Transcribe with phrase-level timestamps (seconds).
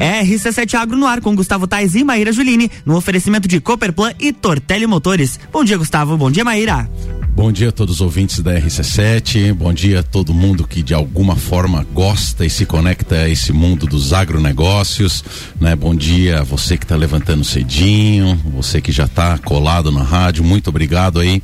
[0.00, 4.12] É RC7 Agro no ar com Gustavo Tais e Maíra Juline, no oferecimento de Cooperplan
[4.20, 5.40] e Tortelli Motores.
[5.52, 6.16] Bom dia, Gustavo.
[6.16, 6.88] Bom dia, Maíra.
[7.34, 9.52] Bom dia a todos os ouvintes da RC7.
[9.52, 13.52] Bom dia a todo mundo que de alguma forma gosta e se conecta a esse
[13.52, 15.24] mundo dos agronegócios.
[15.60, 15.74] Né?
[15.74, 20.44] Bom dia a você que está levantando cedinho, você que já está colado na rádio.
[20.44, 21.42] Muito obrigado aí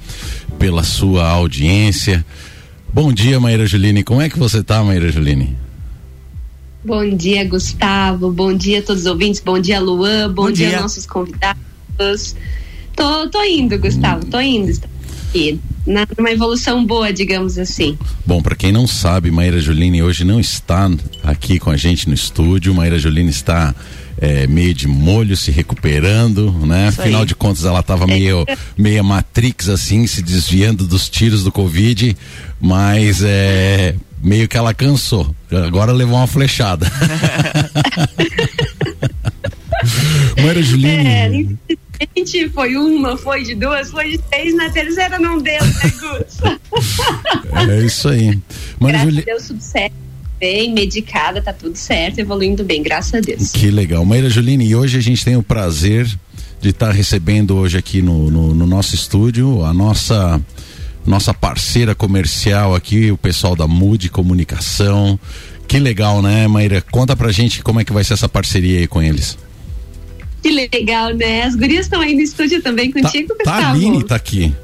[0.61, 2.25] pela sua audiência.
[2.93, 4.05] Bom dia, Maíra Juline.
[4.05, 5.64] Como é que você está, Maíra Juline?
[6.85, 8.31] Bom dia, Gustavo.
[8.31, 9.41] Bom dia a todos os ouvintes.
[9.41, 10.29] Bom dia, Luan.
[10.29, 10.69] Bom, Bom dia.
[10.69, 12.37] dia nossos convidados.
[12.95, 14.27] Tô, tô indo, Gustavo.
[14.27, 14.71] Tô indo.
[15.31, 17.99] Aqui na, numa evolução boa, digamos assim.
[18.27, 20.91] Bom, para quem não sabe, Maíra Juline hoje não está
[21.23, 22.75] aqui com a gente no estúdio.
[22.75, 23.75] Maíra Juline está
[24.19, 26.89] é, meio de molho, se recuperando, né?
[26.89, 27.27] Isso Afinal aí.
[27.27, 28.47] de contas, ela estava meio,
[28.77, 32.17] meio Matrix, assim, se desviando dos tiros do Covid,
[32.61, 35.33] mas é, meio que ela cansou.
[35.67, 36.91] Agora levou uma flechada.
[40.37, 41.59] Maíra Juline.
[41.69, 41.77] É,
[42.17, 45.93] Gente, foi uma, foi de duas, foi de três, na terceira não deu, né,
[47.81, 48.39] é isso aí.
[48.81, 49.23] Mas, Graças Juli...
[49.23, 49.95] a Deus, tudo certo.
[50.41, 53.53] Bem medicada, tá tudo certo, evoluindo bem, graças a Deus.
[53.53, 54.05] Que legal.
[54.05, 56.07] Maíra Juline, e hoje a gente tem o prazer
[56.61, 60.41] de estar tá recebendo hoje aqui no, no, no nosso estúdio a nossa
[61.07, 65.19] nossa parceira comercial aqui, o pessoal da Mude Comunicação.
[65.69, 66.83] Que legal, né, Maíra?
[66.91, 69.39] Conta pra gente como é que vai ser essa parceria aí com eles.
[70.43, 71.43] Que legal, né?
[71.43, 73.61] As gurias estão aí no estúdio também tá, contigo, tá, Gustavo?
[73.61, 74.55] Tá, a Aline tá aqui.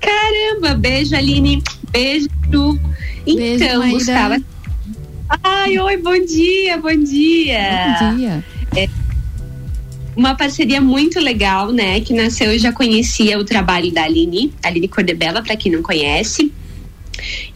[0.00, 1.62] Caramba, beijo, Aline.
[1.90, 2.28] Beijo.
[2.46, 2.78] Então,
[3.26, 4.42] beijo, Gustavo.
[5.42, 7.96] Ai, oi, bom dia, bom dia.
[8.00, 8.44] Bom dia.
[8.74, 8.88] É
[10.18, 12.00] uma parceria muito legal, né?
[12.00, 16.52] Que nasceu, eu já conhecia o trabalho da Aline, Aline Cordebella, para quem não conhece.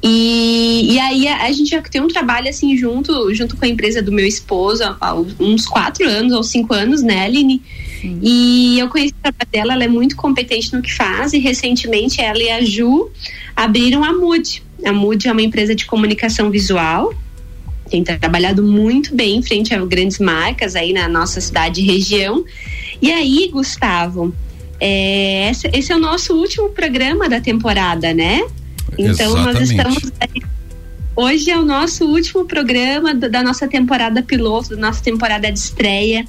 [0.01, 3.69] E, e aí a, a, gente já tem um trabalho assim junto, junto com a
[3.69, 7.61] empresa do meu esposo há, uns quatro anos ou cinco anos, né, Aline?
[8.01, 8.19] Sim.
[8.23, 12.21] E eu conheci o trabalho dela, ela é muito competente no que faz e recentemente
[12.21, 13.11] ela e a Ju
[13.57, 14.63] abriram a Mood.
[14.85, 17.13] A Mood é uma empresa de comunicação visual,
[17.93, 22.45] tem trabalhado muito bem em frente a grandes marcas aí na nossa cidade e região.
[23.01, 24.35] E aí, Gustavo,
[24.81, 28.41] é, esse é o nosso último programa da temporada, né?
[28.99, 29.45] Então Exatamente.
[29.45, 30.13] nós estamos
[31.15, 36.25] Hoje é o nosso último programa da nossa temporada piloto, da nossa temporada de estreia.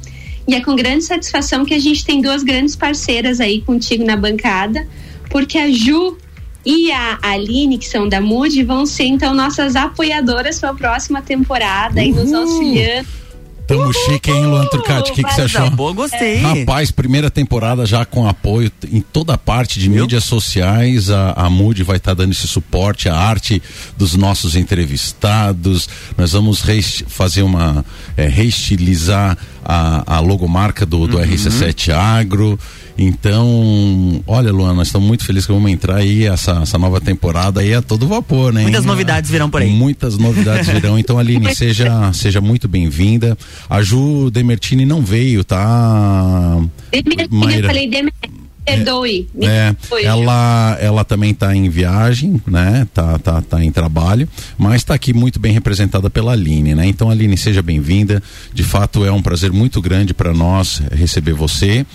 [0.45, 4.17] E é com grande satisfação que a gente tem duas grandes parceiras aí contigo na
[4.17, 4.85] bancada,
[5.29, 6.17] porque a Ju
[6.65, 11.21] e a Aline, que são da MUD, vão ser então nossas apoiadoras para a próxima
[11.21, 12.09] temporada Uhul.
[12.09, 13.23] e nos auxiliando
[13.67, 13.93] Tamo Uhul.
[13.93, 15.11] chique, hein, Luan Turcati?
[15.11, 15.69] O que, que você achou?
[15.69, 16.41] Boa, gostei.
[16.41, 20.03] Rapaz, primeira temporada já com apoio em toda a parte de Meu?
[20.03, 21.09] mídias sociais.
[21.09, 23.61] A, a Mood vai estar tá dando esse suporte, a arte
[23.97, 25.87] dos nossos entrevistados.
[26.17, 26.63] Nós vamos
[27.07, 27.85] fazer uma.
[28.17, 31.23] É, reestilizar a, a logomarca do, do uhum.
[31.23, 32.59] RC7 Agro.
[32.97, 37.61] Então, olha, Luana, nós estamos muito felizes que vamos entrar aí essa, essa nova temporada
[37.61, 38.61] aí a todo vapor, né?
[38.61, 39.69] Muitas novidades virão por aí.
[39.69, 40.97] Muitas novidades virão.
[40.99, 43.37] Então, Aline, seja, seja muito bem-vinda.
[43.69, 46.59] A Ju Demertini não veio, tá?
[46.91, 49.27] Demertini, eu falei Demertini perdoe.
[49.41, 52.87] É, ela, ela também está em viagem, né?
[52.93, 56.87] Tá, tá, tá em trabalho, mas está aqui muito bem representada pela Aline, né?
[56.87, 58.21] Então, Aline, seja bem-vinda.
[58.53, 61.85] De fato, é um prazer muito grande para nós receber você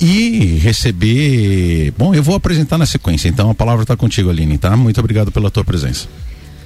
[0.00, 1.92] e receber.
[1.96, 4.76] Bom, eu vou apresentar na sequência, então a palavra está contigo, Aline, tá?
[4.76, 6.08] Muito obrigado pela tua presença.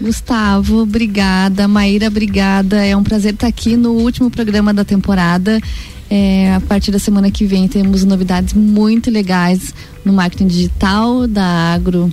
[0.00, 1.66] Gustavo, obrigada.
[1.66, 2.84] Maíra, obrigada.
[2.84, 5.60] É um prazer estar aqui no último programa da temporada.
[6.08, 9.74] É, a partir da semana que vem temos novidades muito legais
[10.04, 12.12] no marketing digital da Agro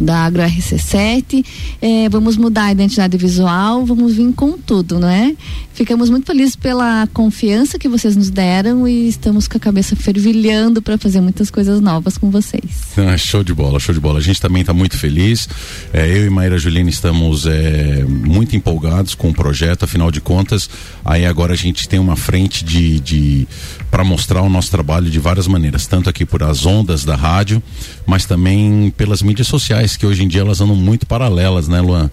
[0.00, 1.44] da Agro RC7.
[1.80, 5.34] É, vamos mudar a identidade visual, vamos vir com tudo, não é?
[5.74, 10.82] Ficamos muito felizes pela confiança que vocês nos deram e estamos com a cabeça fervilhando
[10.82, 12.62] para fazer muitas coisas novas com vocês.
[12.96, 14.18] Ah, show de bola, show de bola.
[14.18, 15.48] A gente também está muito feliz.
[15.92, 20.68] É, eu e Maíra Juliana estamos é, muito empolgados com o projeto, afinal de contas,
[21.04, 23.48] aí agora a gente tem uma frente de, de
[23.90, 27.62] para mostrar o nosso trabalho de várias maneiras, tanto aqui por as ondas da rádio,
[28.06, 32.10] mas também pelas mídias sociais, que hoje em dia elas andam muito paralelas, né, Luan?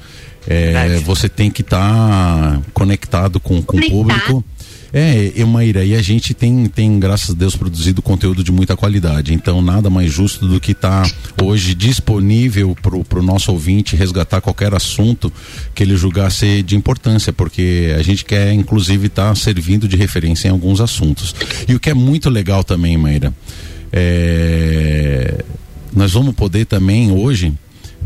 [0.48, 4.44] É, você tem que estar tá conectado com, com o público.
[4.92, 9.34] É, Emaíra, e a gente tem, tem, graças a Deus, produzido conteúdo de muita qualidade.
[9.34, 14.42] Então, nada mais justo do que estar tá hoje disponível para o nosso ouvinte resgatar
[14.42, 15.32] qualquer assunto
[15.76, 19.96] que ele julgar ser de importância, porque a gente quer, inclusive, estar tá servindo de
[19.96, 21.36] referência em alguns assuntos.
[21.68, 23.32] E o que é muito legal também, Emaíra,
[23.94, 25.46] é...
[25.94, 27.54] nós vamos poder também hoje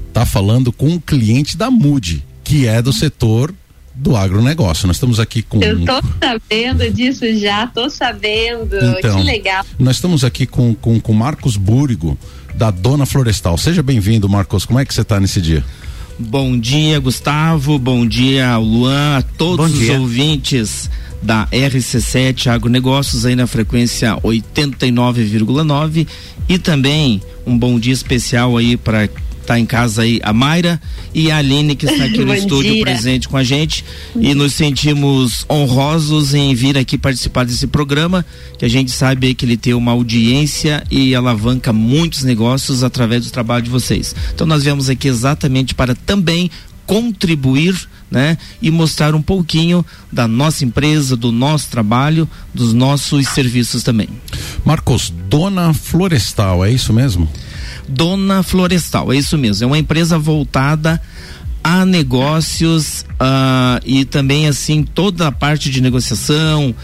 [0.07, 3.53] estar tá falando com um cliente da MUD que é do setor
[3.95, 4.87] do agronegócio.
[4.87, 5.61] Nós estamos aqui com.
[5.61, 8.75] Eu tô sabendo disso já, tô sabendo.
[8.75, 9.65] Então, que legal.
[9.77, 12.17] Nós estamos aqui com, com, com Marcos Búrigo,
[12.55, 13.57] da Dona Florestal.
[13.57, 14.65] Seja bem-vindo, Marcos.
[14.65, 15.63] Como é que você está nesse dia?
[16.17, 17.77] Bom dia, Gustavo.
[17.79, 20.89] Bom dia, Luan, a todos os ouvintes
[21.23, 26.07] da RC7 Agronegócios aí na frequência 89,9
[26.49, 29.09] e também um bom dia especial aí para
[29.45, 30.81] tá em casa aí a Mayra
[31.13, 32.83] e a Aline que está aqui no estúdio dia.
[32.83, 33.83] presente com a gente
[34.15, 38.25] e nos sentimos honrosos em vir aqui participar desse programa
[38.57, 43.31] que a gente sabe que ele tem uma audiência e alavanca muitos negócios através do
[43.31, 44.15] trabalho de vocês.
[44.33, 46.49] Então nós viemos aqui exatamente para também
[46.85, 47.75] contribuir
[48.13, 48.37] né?
[48.61, 54.07] E mostrar um pouquinho da nossa empresa, do nosso trabalho, dos nossos serviços também.
[54.63, 57.27] Marcos, Dona Florestal, é isso mesmo?
[57.89, 59.63] Dona Florestal, é isso mesmo.
[59.63, 61.01] É uma empresa voltada
[61.63, 66.75] a negócios uh, e também assim toda a parte de negociação,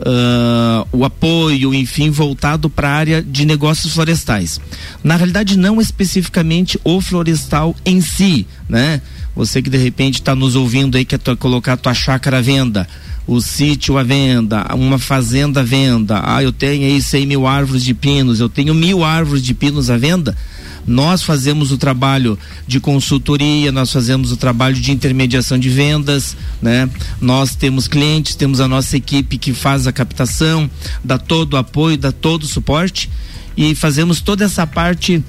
[0.00, 4.58] uh, o apoio, enfim, voltado para a área de negócios florestais.
[5.04, 9.02] Na realidade, não especificamente o florestal em si, né?
[9.38, 12.88] Você que de repente está nos ouvindo aí, quer colocar a tua chácara à venda,
[13.24, 16.20] o sítio à venda, uma fazenda à venda.
[16.24, 19.90] Ah, eu tenho aí 100 mil árvores de pinos, eu tenho mil árvores de pinos
[19.90, 20.36] à venda.
[20.84, 22.36] Nós fazemos o trabalho
[22.66, 26.90] de consultoria, nós fazemos o trabalho de intermediação de vendas, né?
[27.20, 30.68] Nós temos clientes, temos a nossa equipe que faz a captação,
[31.04, 33.08] dá todo o apoio, dá todo o suporte
[33.56, 35.22] e fazemos toda essa parte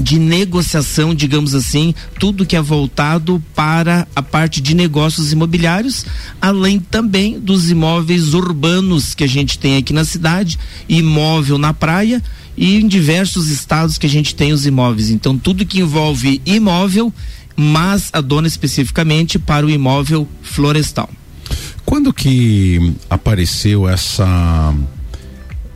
[0.00, 6.04] de negociação, digamos assim, tudo que é voltado para a parte de negócios imobiliários,
[6.40, 10.58] além também dos imóveis urbanos que a gente tem aqui na cidade,
[10.88, 12.22] imóvel na praia
[12.56, 15.10] e em diversos estados que a gente tem os imóveis.
[15.10, 17.12] Então, tudo que envolve imóvel,
[17.56, 21.08] mas a dona especificamente para o imóvel florestal.
[21.84, 24.74] Quando que apareceu essa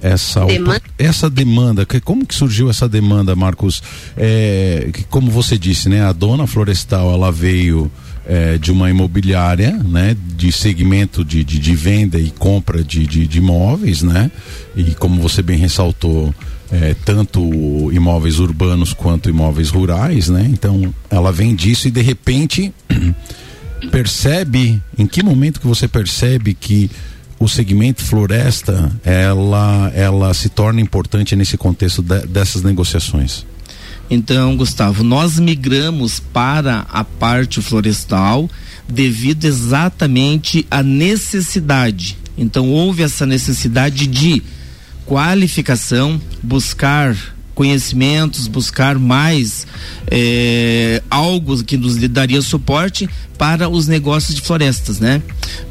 [0.03, 0.83] essa demanda.
[0.99, 3.83] essa demanda como que surgiu essa demanda Marcos?
[4.17, 7.91] É, que, como você disse né a dona florestal ela veio
[8.27, 13.27] é, de uma imobiliária né de segmento de, de, de venda e compra de, de,
[13.27, 14.31] de, imóveis né?
[14.75, 16.35] E como você bem ressaltou
[16.71, 17.41] é, tanto
[17.93, 20.49] imóveis urbanos quanto imóveis rurais né?
[20.51, 22.73] Então ela vem disso e de repente
[23.91, 26.91] percebe em que momento que você percebe que
[27.43, 33.45] o segmento floresta ela ela se torna importante nesse contexto de, dessas negociações?
[34.09, 38.49] Então, Gustavo, nós migramos para a parte florestal
[38.89, 42.19] devido exatamente à necessidade.
[42.37, 44.43] Então, houve essa necessidade de
[45.07, 47.17] qualificação, buscar
[47.55, 49.67] conhecimentos, buscar mais
[50.11, 55.21] é, algo que nos daria suporte para os negócios de florestas, né?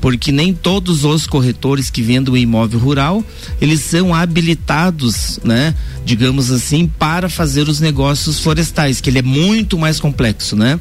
[0.02, 3.24] Porque nem todos os corretores que vendem o imóvel rural,
[3.62, 5.74] eles são habilitados, né?
[6.06, 10.80] Digamos assim, para fazer os negócios florestais, que ele é muito mais complexo, né?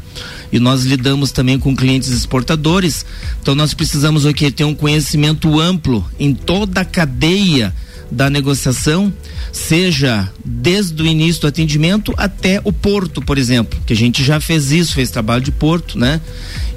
[0.53, 3.07] E nós lidamos também com clientes exportadores,
[3.41, 7.73] então nós precisamos o que ter um conhecimento amplo em toda a cadeia
[8.11, 9.13] da negociação,
[9.53, 14.41] seja desde o início do atendimento até o porto, por exemplo, que a gente já
[14.41, 16.21] fez isso, fez trabalho de porto, né?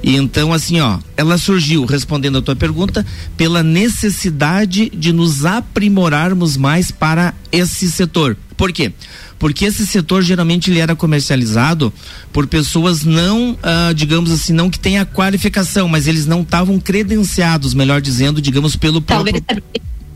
[0.02, 3.04] E então assim, ó, ela surgiu, respondendo a tua pergunta,
[3.36, 8.36] pela necessidade de nos aprimorarmos mais para esse setor.
[8.56, 8.92] Por quê?
[9.38, 11.92] Porque esse setor geralmente ele era comercializado
[12.32, 17.74] por pessoas não, ah, digamos assim, não que tenha qualificação, mas eles não estavam credenciados,
[17.74, 19.62] melhor dizendo, digamos, pelo Talvez próprio.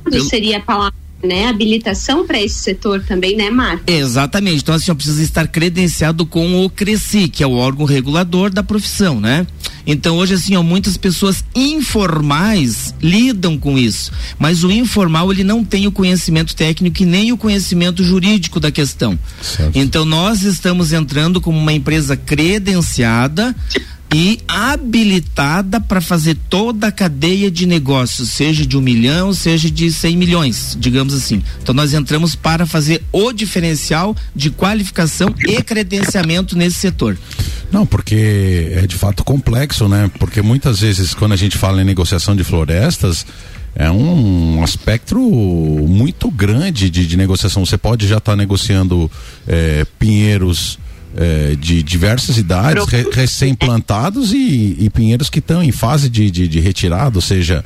[0.05, 3.83] Talvez seria a palavra né, habilitação para esse setor também, né, Marcos?
[3.87, 4.63] Exatamente.
[4.63, 9.21] Então, assim, precisa estar credenciado com o CRECI, que é o órgão regulador da profissão,
[9.21, 9.47] né?
[9.87, 15.65] Então, hoje, assim, ó, muitas pessoas informais lidam com isso, mas o informal, ele não
[15.65, 19.19] tem o conhecimento técnico e nem o conhecimento jurídico da questão.
[19.41, 19.77] Certo.
[19.77, 23.57] Então, nós estamos entrando como uma empresa credenciada
[24.13, 29.93] e habilitada para fazer toda a cadeia de negócios, seja de um milhão, seja de
[29.93, 31.43] 100 milhões, digamos assim.
[31.63, 37.19] Então nós entramos para fazer o diferencial de qualificação e credenciamento nesse setor.
[37.71, 40.11] Não, porque é de fato complexo, né?
[40.19, 43.27] Porque muitas vezes quando a gente fala em negociação de florestas,
[43.75, 47.65] é um aspecto muito grande de, de negociação.
[47.65, 49.11] Você pode já estar tá negociando
[49.47, 50.79] é, pinheiros
[51.19, 56.47] é, de diversas idades, re, recém-plantados e, e, pinheiros que estão em fase de, de,
[56.47, 57.65] de, retirada, ou seja,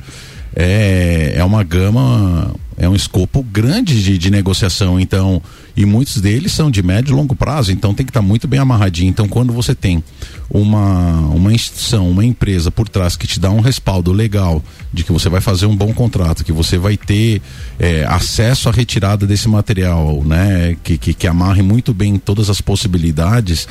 [0.55, 4.99] é, é uma gama, é um escopo grande de, de negociação.
[4.99, 5.39] Então,
[5.75, 8.47] E muitos deles são de médio e longo prazo, então tem que estar tá muito
[8.47, 9.09] bem amarradinho.
[9.09, 10.03] Então, quando você tem
[10.49, 14.63] uma, uma instituição, uma empresa por trás que te dá um respaldo legal
[14.93, 17.41] de que você vai fazer um bom contrato, que você vai ter
[17.79, 20.77] é, acesso à retirada desse material, né?
[20.83, 23.67] Que, que, que, amarre muito bem todas as possibilidades,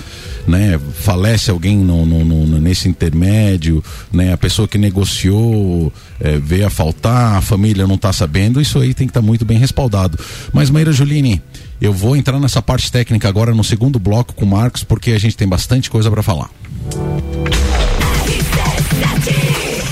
[0.47, 0.80] né?
[0.94, 3.82] Falece alguém no, no, no nesse intermédio,
[4.12, 4.32] né?
[4.32, 8.92] A pessoa que negociou é, veio a faltar, a família não está sabendo, isso aí
[8.92, 10.18] tem que estar tá muito bem respaldado.
[10.52, 11.40] Mas Maíra Juline,
[11.82, 15.18] eu vou entrar nessa parte técnica agora no segundo bloco com o Marcos, porque a
[15.18, 16.48] gente tem bastante coisa para falar.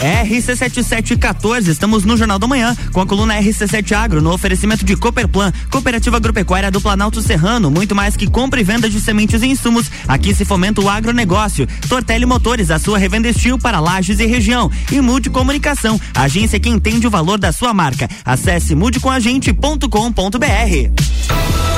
[0.01, 5.53] RC7714, estamos no Jornal da Manhã com a coluna RC7 Agro no oferecimento de Cooperplan,
[5.71, 9.91] Cooperativa Agropecuária do Planalto Serrano, muito mais que compra e venda de sementes e insumos,
[10.09, 11.67] aqui se fomenta o agronegócio.
[11.89, 14.71] Tortelli Motores, a sua revenda estil para lajes e região.
[14.91, 18.09] E Mude Comunicação, agência que entende o valor da sua marca.
[18.25, 21.70] Acesse mudecomagente.com.br.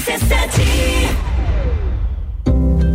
[0.00, 0.69] RC7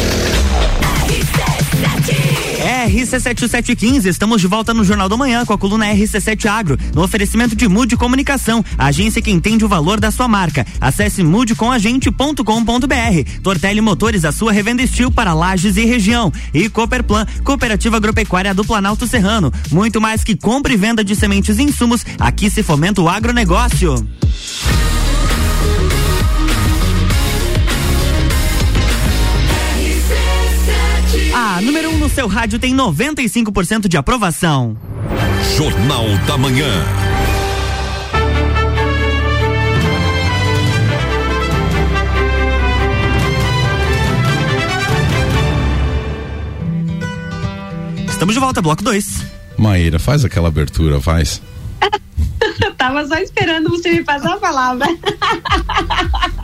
[2.87, 7.55] RC7715, estamos de volta no Jornal da Manhã com a coluna RC7 Agro, no oferecimento
[7.55, 10.65] de Mude Comunicação, agência que entende o valor da sua marca.
[10.79, 13.41] Acesse mudecomagente.com.br.
[13.43, 16.31] Tortelli Motores, a sua revenda estil para lajes e região.
[16.53, 19.53] E Cooperplan, Cooperativa Agropecuária do Planalto Serrano.
[19.71, 23.95] Muito mais que compra e venda de sementes e insumos, aqui se fomenta o agronegócio.
[31.61, 34.75] A número 1 um no seu rádio tem 95% de aprovação.
[35.55, 36.65] Jornal da Manhã.
[48.09, 49.23] Estamos de volta, bloco 2.
[49.55, 51.43] Maíra, faz aquela abertura, faz.
[52.75, 54.87] Tava só esperando você me passar a palavra.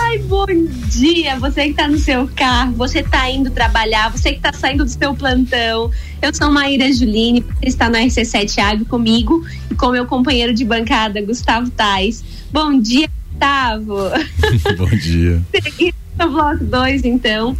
[0.00, 0.46] Ai, bom
[0.88, 1.38] dia.
[1.38, 4.90] Você que tá no seu carro, você tá indo trabalhar, você que tá saindo do
[4.90, 5.90] seu plantão.
[6.22, 10.64] Eu sou Maíra Juline, você está no RC7 Agro comigo e com meu companheiro de
[10.64, 12.24] bancada, Gustavo Tais.
[12.50, 13.96] Bom dia, Gustavo.
[14.76, 15.42] bom dia.
[15.62, 17.56] Seguindo no bloco 2, então.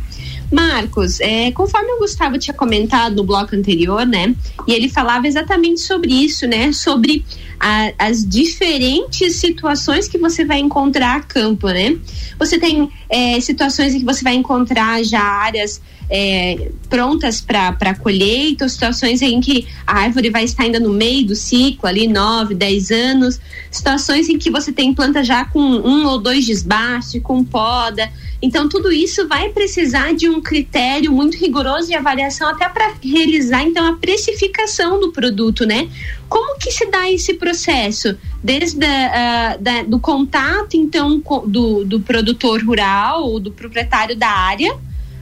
[0.51, 4.35] Marcos, é, conforme o Gustavo tinha comentado no bloco anterior, né?
[4.67, 6.73] E ele falava exatamente sobre isso, né?
[6.73, 7.25] Sobre
[7.59, 11.97] a, as diferentes situações que você vai encontrar a campo, né?
[12.39, 18.69] Você tem é, situações em que você vai encontrar já áreas é, prontas para colheita,
[18.69, 22.91] situações em que a árvore vai estar ainda no meio do ciclo, ali 9, 10
[22.91, 28.11] anos, situações em que você tem planta já com um ou dois desbastes, com poda.
[28.41, 33.63] Então, tudo isso vai precisar de um critério muito rigoroso de avaliação até para realizar,
[33.63, 35.89] então, a precificação do produto, né?
[36.29, 38.17] Como que se dá esse processo?
[38.43, 44.31] Desde a, uh, da, do contato, então, do, do produtor rural, ou do proprietário da
[44.31, 44.77] área,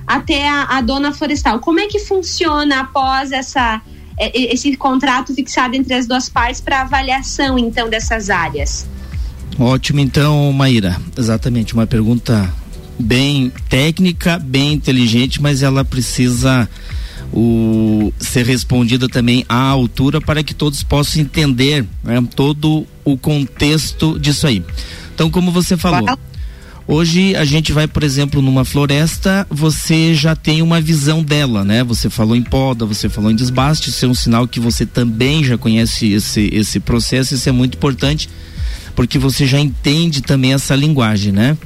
[0.07, 1.59] até a, a dona florestal.
[1.59, 3.81] Como é que funciona após essa
[4.19, 8.87] é, esse contrato fixado entre as duas partes para avaliação então dessas áreas?
[9.59, 11.01] Ótimo, então, Maíra.
[11.17, 12.53] Exatamente, uma pergunta
[12.99, 16.69] bem técnica, bem inteligente, mas ela precisa
[17.33, 24.19] o, ser respondida também à altura para que todos possam entender né, todo o contexto
[24.19, 24.65] disso aí.
[25.15, 26.07] Então, como você falou,
[26.89, 31.83] Hoje a gente vai, por exemplo, numa floresta, você já tem uma visão dela, né?
[31.83, 35.43] Você falou em poda, você falou em desbaste, isso é um sinal que você também
[35.43, 38.29] já conhece esse, esse processo, isso é muito importante
[38.97, 41.57] porque você já entende também essa linguagem, né?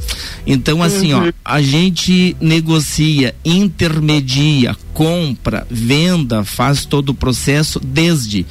[0.44, 1.28] Então, assim, uhum.
[1.28, 8.44] ó, a gente negocia, intermedia, compra, venda, faz todo o processo desde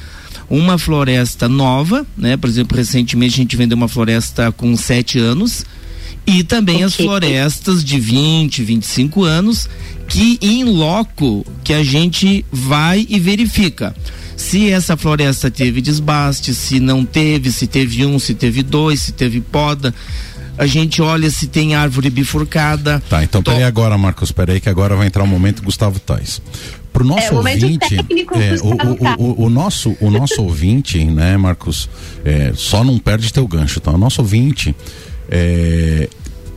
[0.48, 2.38] uma floresta nova, né?
[2.38, 5.64] Por exemplo, recentemente a gente vendeu uma floresta com sete anos
[6.26, 6.86] e também okay.
[6.86, 9.68] as florestas de 20, 25 anos
[10.08, 13.94] que em loco que a gente vai e verifica
[14.40, 19.12] se essa floresta teve desbaste, se não teve, se teve um, se teve dois, se
[19.12, 19.94] teve poda.
[20.56, 23.02] A gente olha se tem árvore bifurcada.
[23.08, 26.40] Tá, então peraí agora, Marcos, peraí que agora vai entrar o momento Gustavo Tais.
[26.90, 31.36] Pro nosso é, ouvinte, técnico, é, o, o, o, o, nosso, o nosso ouvinte, né,
[31.36, 31.88] Marcos,
[32.24, 33.92] é, só não perde teu gancho, tá?
[33.92, 34.74] O nosso ouvinte,
[35.30, 36.08] é,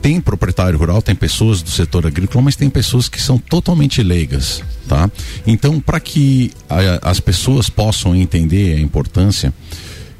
[0.03, 4.61] tem proprietário rural, tem pessoas do setor agrícola, mas tem pessoas que são totalmente leigas,
[4.85, 5.09] tá?
[5.47, 9.53] Então, para que a, as pessoas possam entender a importância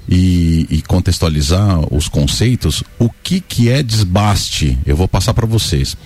[0.08, 4.78] e, e, contextualizar os conceitos, o que que é desbaste?
[4.86, 5.98] Eu vou passar para vocês.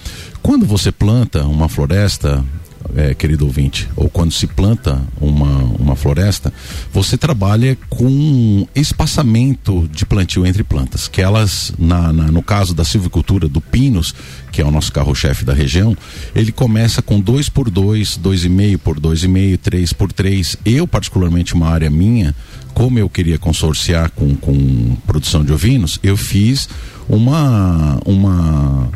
[0.41, 2.43] Quando você planta uma floresta,
[2.95, 6.53] é, querido ouvinte, ou quando se planta uma, uma floresta,
[6.91, 12.83] você trabalha com espaçamento de plantio entre plantas, que elas, na, na no caso da
[12.83, 14.13] silvicultura do Pinos,
[14.51, 15.95] que é o nosso carro-chefe da região,
[16.35, 20.57] ele começa com 2 por 2, 2,5 por 2,5, 3 por 3.
[20.65, 22.33] Eu, particularmente, uma área minha,
[22.73, 26.69] como eu queria consorciar com, com produção de ovinos, eu fiz
[27.09, 28.89] uma, uma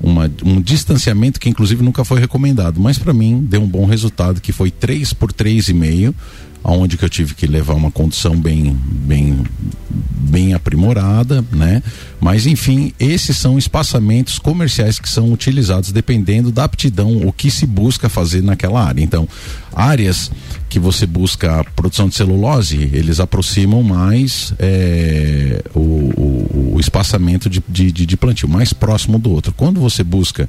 [0.00, 4.40] uma, um distanciamento que inclusive nunca foi recomendado, mas para mim deu um bom resultado
[4.40, 6.14] que foi 3 por 3,5
[6.62, 9.42] aonde que eu tive que levar uma condução bem bem
[9.90, 11.82] bem aprimorada, né?
[12.20, 17.64] Mas enfim, esses são espaçamentos comerciais que são utilizados dependendo da aptidão, o que se
[17.64, 19.02] busca fazer naquela área.
[19.02, 19.26] Então,
[19.74, 20.30] áreas
[20.68, 27.62] que você busca produção de celulose, eles aproximam mais é, o, o, o, espaçamento de,
[27.66, 29.52] de, de plantio, mais próximo do outro.
[29.56, 30.48] Quando você busca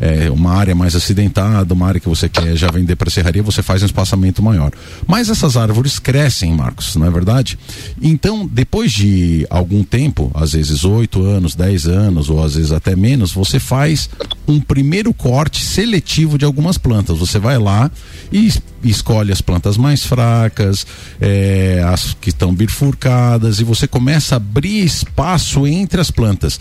[0.00, 3.62] é, uma área mais acidentada, uma área que você quer já vender para serraria, você
[3.62, 4.72] faz um espaçamento maior.
[5.06, 7.58] Mas essas árvores crescem, Marcos, não é verdade?
[8.00, 12.94] Então, depois de algum tempo, às vezes oito anos, dez anos, ou às vezes até
[12.96, 14.08] menos, você faz
[14.46, 17.18] um primeiro corte seletivo de algumas plantas.
[17.18, 17.90] Você vai lá
[18.32, 18.52] e
[18.82, 20.86] escolhe as plantas mais fracas,
[21.20, 26.60] é, as que estão bifurcadas, e você começa a abrir espaço entre as plantas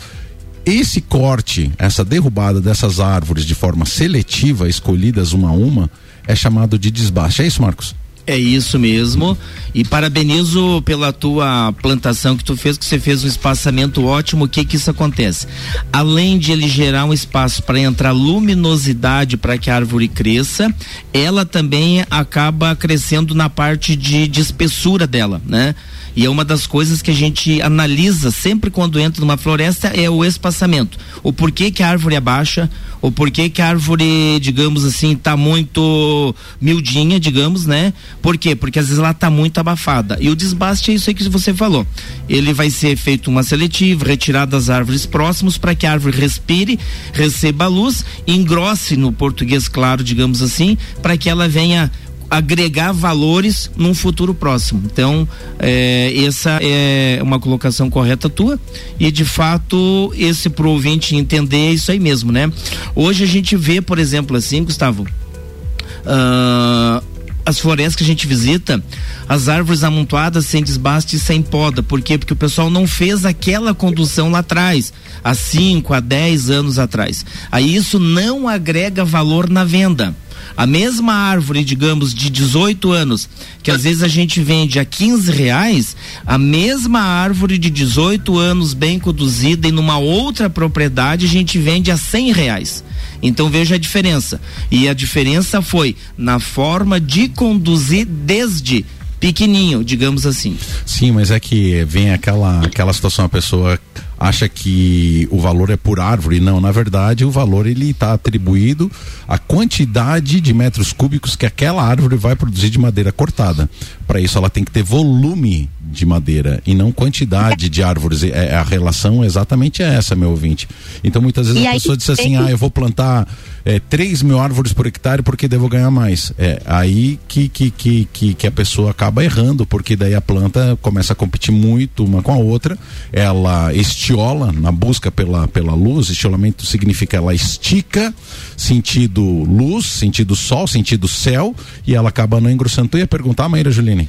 [0.65, 5.89] esse corte, essa derrubada dessas árvores de forma seletiva, escolhidas uma a uma,
[6.25, 7.41] é chamado de desbaste.
[7.41, 7.95] É isso, Marcos?
[8.25, 9.37] É isso mesmo.
[9.73, 14.45] E parabenizo pela tua plantação que tu fez, que você fez um espaçamento ótimo.
[14.45, 15.45] O que que isso acontece?
[15.91, 20.73] Além de ele gerar um espaço para entrar luminosidade para que a árvore cresça,
[21.13, 25.75] ela também acaba crescendo na parte de, de espessura dela, né?
[26.15, 30.09] E é uma das coisas que a gente analisa sempre quando entra numa floresta é
[30.09, 30.97] o espaçamento.
[31.23, 32.69] O porquê que a árvore é baixa,
[33.01, 37.93] o porquê que a árvore, digamos assim, está muito miudinha, digamos, né?
[38.21, 38.55] Por quê?
[38.55, 40.17] Porque às vezes ela está muito abafada.
[40.21, 41.85] E o desbaste é isso aí que você falou.
[42.29, 46.79] Ele vai ser feito uma seletiva, retirada das árvores próximas para que a árvore respire,
[47.11, 51.91] receba a luz, engrosse no português claro, digamos assim, para que ela venha
[52.33, 54.81] agregar valores num futuro próximo.
[54.85, 55.27] Então,
[55.59, 58.59] é, essa é uma colocação correta tua
[58.99, 62.51] e de fato esse pro ouvinte entender é isso aí mesmo, né?
[62.95, 67.03] Hoje a gente vê, por exemplo, assim, Gustavo, uh,
[67.45, 68.83] as florestas que a gente visita,
[69.29, 71.83] as árvores amontoadas sem desbaste e sem poda.
[71.83, 72.17] Por quê?
[72.17, 74.91] Porque o pessoal não fez aquela condução lá atrás,
[75.23, 77.23] há 5, a 10 anos atrás.
[77.51, 80.15] Aí isso não agrega valor na venda.
[80.55, 83.29] A mesma árvore, digamos, de 18 anos,
[83.61, 88.73] que às vezes a gente vende a 15 reais, a mesma árvore de 18 anos
[88.73, 92.83] bem conduzida e numa outra propriedade a gente vende a 100 reais.
[93.21, 94.39] Então veja a diferença.
[94.69, 98.85] E a diferença foi na forma de conduzir desde
[99.19, 100.57] pequenininho, digamos assim.
[100.85, 103.79] Sim, mas é que vem aquela aquela situação a pessoa
[104.23, 106.39] acha que o valor é por árvore.
[106.39, 108.89] Não, na verdade, o valor ele está atribuído
[109.27, 113.69] à quantidade de metros cúbicos que aquela árvore vai produzir de madeira cortada.
[114.07, 118.23] Para isso, ela tem que ter volume de madeira e não quantidade de árvores.
[118.23, 120.67] É, a relação é exatamente essa, meu ouvinte.
[121.03, 123.27] Então, muitas vezes e a aí, pessoa diz assim: ah, eu vou plantar
[123.65, 126.33] é, 3 mil árvores por hectare porque devo ganhar mais.
[126.37, 130.77] É aí que, que, que, que, que a pessoa acaba errando, porque daí a planta
[130.81, 132.77] começa a competir muito uma com a outra,
[133.11, 138.13] ela estiola, na busca pela, pela luz, estiolamento significa ela estica,
[138.57, 142.89] sentido luz, sentido sol, sentido céu, e ela acaba não engrossando.
[142.89, 144.02] Tu ia perguntar, Maíra Juline?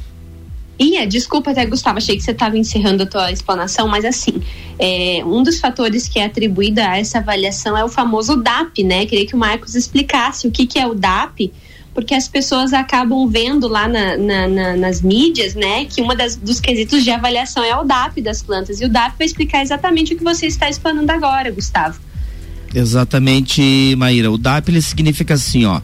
[0.78, 4.42] Ia, desculpa até, Gustavo, achei que você estava encerrando a tua explanação, mas assim,
[4.78, 9.06] é, um dos fatores que é atribuído a essa avaliação é o famoso DAP, né?
[9.06, 11.52] Queria que o Marcos explicasse o que, que é o DAP,
[11.94, 16.58] porque as pessoas acabam vendo lá na, na, na, nas mídias, né, que uma dos
[16.58, 20.16] quesitos de avaliação é o DAP das plantas, e o DAP vai explicar exatamente o
[20.16, 22.00] que você está explanando agora, Gustavo.
[22.74, 24.32] Exatamente, Maíra.
[24.32, 25.80] O DAP ele significa assim, ó,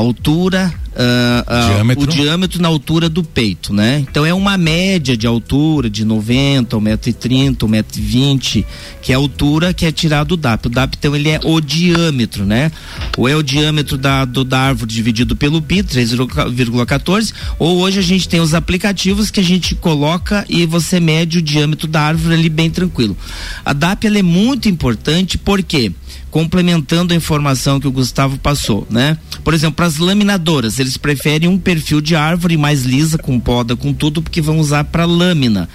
[0.00, 2.04] altura, uh, uh, diâmetro.
[2.04, 4.04] o diâmetro na altura do peito, né?
[4.08, 8.64] Então é uma média de altura de 90, 1,30m, 1,20m,
[9.00, 10.66] que é a altura que é tirado do DAP.
[10.66, 12.72] O DAP, então, ele é o diâmetro, né?
[13.16, 18.02] Ou é o diâmetro da, do, da árvore dividido pelo pi, 3,14, ou hoje a
[18.02, 22.34] gente tem os aplicativos que a gente coloca e você mede o diâmetro da árvore
[22.34, 23.16] ali bem tranquilo.
[23.64, 25.92] A DAP, ela é muito importante porque
[26.34, 29.16] complementando a informação que o Gustavo passou, né?
[29.44, 33.76] Por exemplo, para as laminadoras, eles preferem um perfil de árvore mais lisa, com poda,
[33.76, 35.68] com tudo, porque vão usar para lâmina.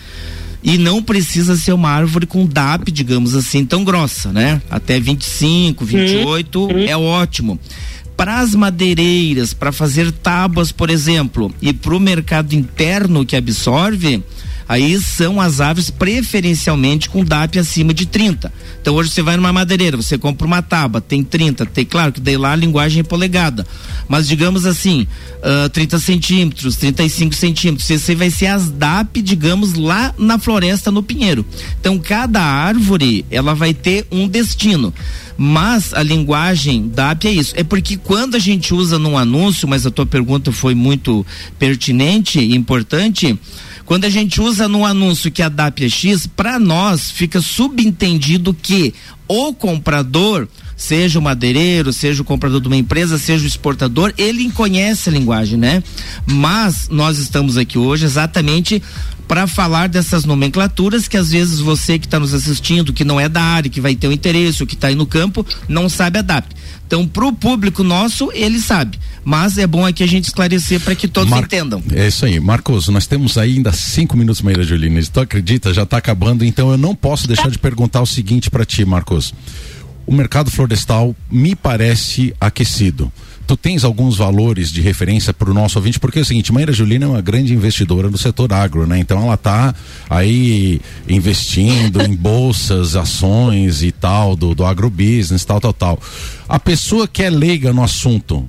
[0.62, 4.62] E não precisa ser uma árvore com DAP, digamos assim, tão grossa, né?
[4.69, 6.80] Até 25, 28 uhum.
[6.80, 7.58] é ótimo
[8.17, 14.22] para as madeireiras, para fazer tábuas, por exemplo, e para o mercado interno que absorve,
[14.70, 18.54] aí são as aves preferencialmente com DAP acima de 30.
[18.80, 22.22] Então hoje você vai numa madeireira, você compra uma tábua, tem 30, tem claro que
[22.22, 23.66] daí lá a linguagem é polegada.
[24.08, 25.08] Mas digamos assim,
[25.66, 31.02] uh, 30 centímetros, 35 centímetros, esse vai ser as DAP, digamos, lá na floresta no
[31.02, 31.44] Pinheiro.
[31.82, 34.94] Então cada árvore ela vai ter um destino.
[35.42, 37.54] Mas a linguagem DAP é isso.
[37.56, 41.26] É porque quando a gente usa num anúncio, mas a tua pergunta foi muito
[41.58, 43.40] pertinente e importante,
[43.89, 48.54] quando a gente usa no anúncio que a DAP é X, para nós fica subentendido
[48.54, 48.93] que
[49.28, 50.47] o comprador
[50.78, 55.12] seja o madeireiro, seja o comprador de uma empresa, seja o exportador, ele conhece a
[55.12, 55.84] linguagem, né?
[56.23, 58.80] Mas nós estamos aqui hoje exatamente
[59.30, 63.30] para falar dessas nomenclaturas que às vezes você que está nos assistindo, que não é
[63.30, 65.88] da área, que vai ter o um interesse, ou que está aí no campo, não
[65.88, 66.48] sabe a DAP.
[66.88, 68.98] Então, para o público nosso, ele sabe.
[69.24, 71.44] Mas é bom aqui a gente esclarecer para que todos Mar...
[71.44, 71.84] entendam.
[71.92, 72.39] É isso aí.
[72.39, 75.00] Marcos, nós temos ainda cinco minutos, Maíra Julina.
[75.04, 75.72] Tu acredita?
[75.76, 79.32] Já está acabando, então eu não posso deixar de perguntar o seguinte para ti, Marcos.
[80.08, 83.13] O mercado florestal me parece aquecido
[83.50, 86.72] tu tens alguns valores de referência para o nosso ouvinte, porque é o seguinte, Maíra
[86.72, 89.00] Julina é uma grande investidora no setor agro, né?
[89.00, 89.74] Então ela está
[90.08, 96.00] aí investindo em bolsas, ações e tal, do, do agrobusiness, tal, tal, tal.
[96.48, 98.48] A pessoa que é leiga no assunto,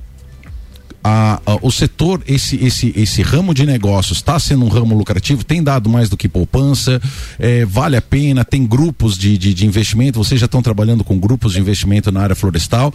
[1.02, 5.42] a, a, o setor, esse, esse, esse ramo de negócios está sendo um ramo lucrativo,
[5.42, 7.00] tem dado mais do que poupança,
[7.38, 11.18] é, vale a pena, tem grupos de, de, de investimento, vocês já estão trabalhando com
[11.18, 12.92] grupos de investimento na área florestal.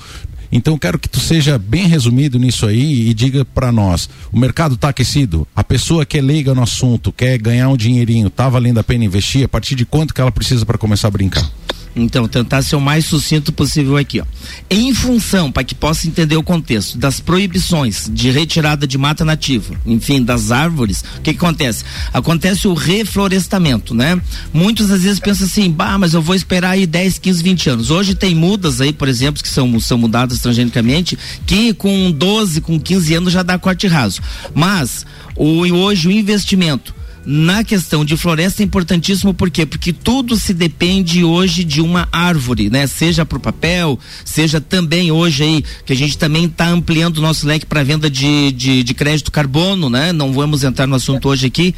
[0.51, 4.75] Então quero que tu seja bem resumido nisso aí e diga para nós, o mercado
[4.75, 5.47] está aquecido?
[5.55, 9.05] A pessoa que é leiga no assunto, quer ganhar um dinheirinho, tá valendo a pena
[9.05, 9.45] investir?
[9.45, 11.49] A partir de quanto que ela precisa para começar a brincar?
[11.95, 14.25] Então, tentar ser o mais sucinto possível aqui, ó.
[14.69, 19.73] Em função, para que possa entender o contexto, das proibições de retirada de mata nativa,
[19.85, 21.85] enfim, das árvores, o que, que acontece?
[22.13, 24.21] Acontece o reflorestamento, né?
[24.53, 27.91] Muitos às vezes pensam assim, bah, mas eu vou esperar aí 10, 15, 20 anos.
[27.91, 32.77] Hoje tem mudas aí, por exemplo, que são, são mudadas transgenicamente, que com 12, com
[32.77, 34.21] 15 anos já dá corte raso.
[34.53, 35.05] Mas,
[35.35, 36.93] o, hoje o investimento
[37.25, 39.65] na questão de floresta é importantíssimo por quê?
[39.65, 42.85] Porque tudo se depende hoje de uma árvore, né?
[42.85, 47.21] Seja para o papel, seja também hoje aí, que a gente também está ampliando o
[47.21, 50.13] nosso leque para venda de, de, de, crédito carbono, né?
[50.13, 51.73] Não vamos entrar no assunto hoje aqui,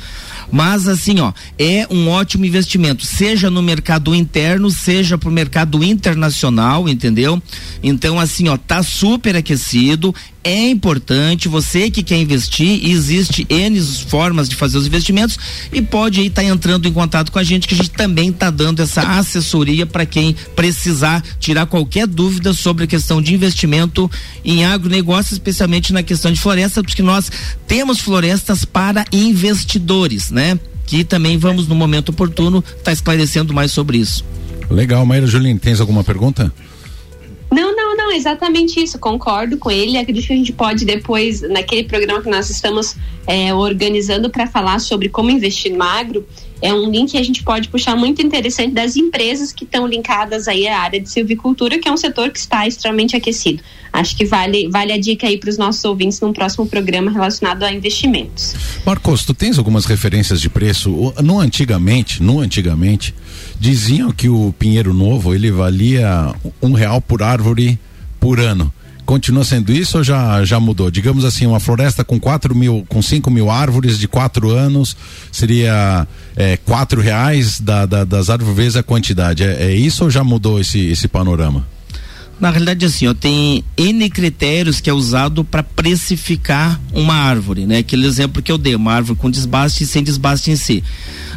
[0.52, 5.84] mas assim, ó, é um ótimo investimento, seja no mercado interno, seja para o mercado
[5.84, 7.42] internacional, entendeu?
[7.82, 10.14] Então, assim, ó, tá super aquecido,
[10.48, 15.38] é importante, você que quer investir, existe N formas de fazer os investimentos
[15.74, 18.30] e pode aí estar tá entrando em contato com a gente que a gente também
[18.30, 24.10] está dando essa assessoria para quem precisar tirar qualquer dúvida sobre a questão de investimento
[24.46, 27.30] em agronegócio, especialmente na questão de florestas, porque nós
[27.68, 30.58] temos florestas para investidores, né?
[30.86, 34.24] Que também vamos no momento oportuno estar tá esclarecendo mais sobre isso.
[34.70, 36.54] Legal, Maíra Juline, tens alguma pergunta?
[38.08, 38.98] Não, exatamente isso.
[38.98, 39.98] Concordo com ele.
[39.98, 42.96] Acredito que a gente pode depois, naquele programa que nós estamos
[43.28, 46.26] é, organizando para falar sobre como investir no agro,
[46.62, 50.48] é um link que a gente pode puxar muito interessante das empresas que estão linkadas
[50.48, 53.62] aí à área de silvicultura, que é um setor que está extremamente aquecido.
[53.92, 57.64] Acho que vale, vale a dica aí para os nossos ouvintes num próximo programa relacionado
[57.64, 58.56] a investimentos.
[58.86, 61.14] Marcos, tu tens algumas referências de preço?
[61.22, 63.14] No antigamente, no antigamente,
[63.60, 67.78] diziam que o pinheiro novo ele valia um real por árvore
[68.28, 68.74] por ano.
[69.06, 70.92] Continua sendo isso ou já, já mudou?
[70.92, 74.98] Digamos assim, uma floresta com quatro mil, com cinco mil árvores de quatro anos
[75.32, 79.44] seria é, quatro reais da, da, das árvores vezes a quantidade.
[79.44, 81.66] É, é isso ou já mudou esse, esse panorama?
[82.38, 87.78] Na realidade, assim, ó, tem N critérios que é usado para precificar uma árvore, né?
[87.78, 90.84] Aquele exemplo que eu dei, uma árvore com desbaste e sem desbaste em si.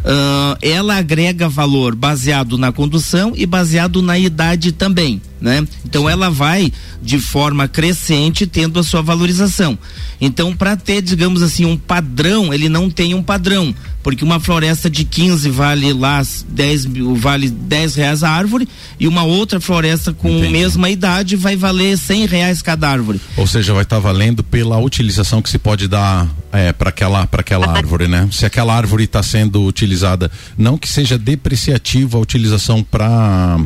[0.00, 5.66] Uh, ela agrega valor baseado na condução e baseado na idade também né?
[5.84, 6.70] Então ela vai
[7.02, 9.78] de forma crescente tendo a sua valorização.
[10.20, 14.90] Então para ter, digamos assim, um padrão, ele não tem um padrão, porque uma floresta
[14.90, 16.86] de 15 vale lá 10
[17.16, 20.52] vale 10 reais a árvore e uma outra floresta com Entendi.
[20.52, 23.20] mesma idade vai valer 100 reais cada árvore.
[23.36, 27.26] Ou seja, vai estar tá valendo pela utilização que se pode dar é, para aquela
[27.26, 28.28] para aquela árvore, né?
[28.32, 33.58] Se aquela árvore está sendo utilizada, não que seja depreciativa a utilização para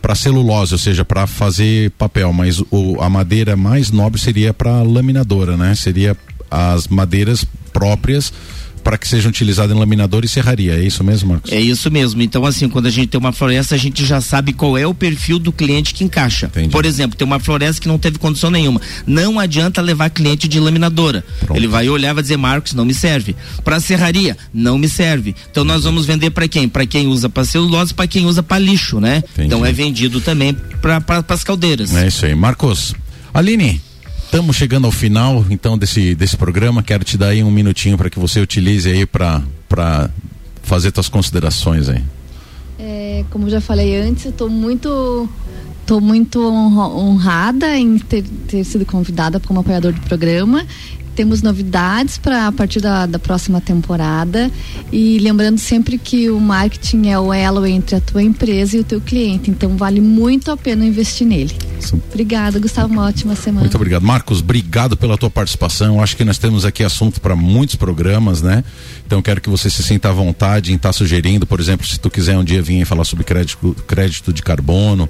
[0.00, 4.82] para celulose, ou seja, para fazer papel, mas o, a madeira mais nobre seria para
[4.82, 5.74] laminadora, né?
[5.74, 6.16] Seria
[6.50, 8.32] as madeiras próprias
[8.86, 10.74] para que sejam utilizadas em laminador e serraria.
[10.74, 11.50] É isso mesmo, Marcos?
[11.50, 12.22] É isso mesmo.
[12.22, 14.94] Então, assim, quando a gente tem uma floresta, a gente já sabe qual é o
[14.94, 16.46] perfil do cliente que encaixa.
[16.46, 16.68] Entendi.
[16.68, 18.80] Por exemplo, tem uma floresta que não teve condição nenhuma.
[19.04, 21.24] Não adianta levar cliente de laminadora.
[21.40, 21.58] Pronto.
[21.58, 23.34] Ele vai olhar e vai dizer, Marcos, não me serve.
[23.64, 25.34] Para serraria, não me serve.
[25.50, 26.68] Então, nós vamos vender para quem?
[26.68, 29.16] Para quem usa para celulose, para quem usa para lixo, né?
[29.32, 29.48] Entendi.
[29.48, 31.92] Então, é vendido também para pra, as caldeiras.
[31.92, 32.36] É isso aí.
[32.36, 32.94] Marcos,
[33.34, 33.80] Aline,
[34.26, 36.82] Estamos chegando ao final então desse, desse programa.
[36.82, 39.42] Quero te dar aí um minutinho para que você utilize aí para
[40.62, 42.02] fazer suas considerações aí.
[42.78, 45.28] É, como já falei antes, eu estou muito
[45.86, 50.66] Estou muito honrada em ter, ter sido convidada como apoiador do programa
[51.16, 54.50] temos novidades para a partir da, da próxima temporada
[54.92, 58.84] e lembrando sempre que o marketing é o elo entre a tua empresa e o
[58.84, 61.56] teu cliente, então vale muito a pena investir nele.
[61.80, 62.00] Sim.
[62.10, 63.62] Obrigada, Gustavo, uma ótima semana.
[63.62, 66.02] Muito obrigado, Marcos, obrigado pela tua participação.
[66.02, 68.62] Acho que nós temos aqui assunto para muitos programas, né?
[69.06, 71.98] Então quero que você se sinta à vontade em estar tá sugerindo, por exemplo, se
[71.98, 75.08] tu quiser um dia vir falar sobre crédito, crédito de carbono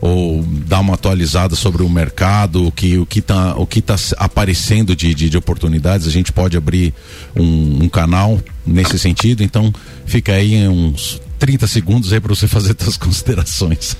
[0.00, 3.96] ou dar uma atualizada sobre o mercado, o que o que está o que tá
[4.16, 6.92] aparecendo de, de, de, oportunidades, a gente pode abrir
[7.34, 9.42] um, um canal nesse sentido.
[9.42, 9.72] Então
[10.04, 13.96] fica aí uns 30 segundos aí para você fazer suas considerações.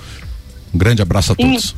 [0.74, 1.76] Um grande abraço a todos.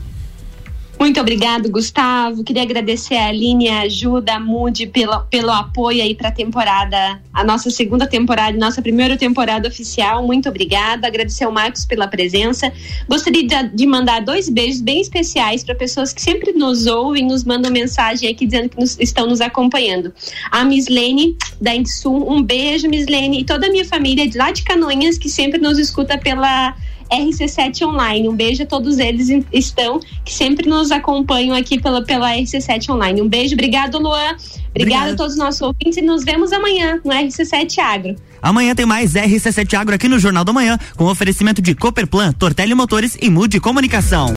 [0.97, 2.43] Muito obrigado, Gustavo.
[2.43, 7.21] Queria agradecer a Aline, a ajuda, a Mude pelo, pelo apoio aí para a temporada,
[7.33, 10.25] a nossa segunda temporada, nossa primeira temporada oficial.
[10.25, 11.05] Muito obrigada.
[11.05, 12.71] Agradecer ao Marcos pela presença.
[13.09, 17.43] Gostaria de, de mandar dois beijos bem especiais para pessoas que sempre nos ouvem, nos
[17.43, 20.13] mandam mensagem aqui dizendo que nos, estão nos acompanhando.
[20.49, 24.37] A Miss Lene, da Insum, um beijo, Miss Lene, e toda a minha família de
[24.37, 26.73] lá de Canoinhas que sempre nos escuta pela
[27.11, 28.27] RC7 Online.
[28.29, 33.21] Um beijo a todos eles estão, que sempre nos acompanham aqui pela, pela RC7 Online.
[33.21, 34.35] Um beijo, obrigado, Luan.
[34.69, 38.15] Obrigada a todos os nossos ouvintes e nos vemos amanhã no RC7 Agro.
[38.41, 42.75] Amanhã tem mais RC7 Agro aqui no Jornal da Manhã, com oferecimento de Cooperplan, Tortelli
[42.75, 44.27] Motores e Mude Comunicação.